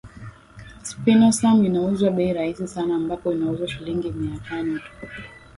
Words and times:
Spinosam 0.89 1.65
inauzwa 1.65 2.09
bei 2.11 2.33
rahisi 2.33 2.67
sana 2.67 2.95
ambapo 2.95 3.31
inauzwa 3.33 3.67
shilingi 3.67 4.11
mia 4.11 4.39
tano 4.39 4.79
tu 4.79 4.91